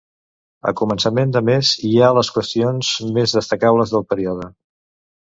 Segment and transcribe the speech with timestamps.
[0.71, 4.53] A començament de mes hi ha les qüestions més destacables del període.